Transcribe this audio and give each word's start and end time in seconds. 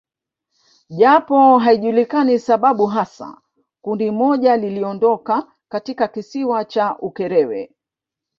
Japo 0.89 1.57
haijulikani 1.59 2.39
sababu 2.39 2.85
hasa 2.87 3.41
kundi 3.81 4.11
moja 4.11 4.57
liliondoka 4.57 5.51
katika 5.69 6.07
kisiwa 6.07 6.65
cha 6.65 6.97
Ukerewe 6.99 7.71